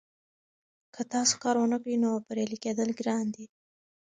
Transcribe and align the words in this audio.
که 0.93 1.01
تاسو 1.13 1.33
کار 1.43 1.55
ونکړئ 1.59 1.95
نو 2.03 2.11
بریالي 2.25 2.57
کیدل 2.63 2.89
ګران 2.99 3.25
دي. 3.35 3.45